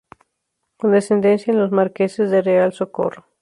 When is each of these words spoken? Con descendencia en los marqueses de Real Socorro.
Con 0.77 0.93
descendencia 0.93 1.51
en 1.53 1.59
los 1.59 1.69
marqueses 1.71 2.31
de 2.31 2.41
Real 2.41 2.73
Socorro. 2.73 3.27